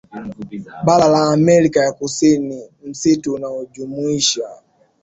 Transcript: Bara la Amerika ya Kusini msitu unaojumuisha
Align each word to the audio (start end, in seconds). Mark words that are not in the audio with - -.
Bara 0.85 1.07
la 1.09 1.27
Amerika 1.33 1.79
ya 1.81 1.91
Kusini 1.93 2.69
msitu 2.83 3.33
unaojumuisha 3.33 4.49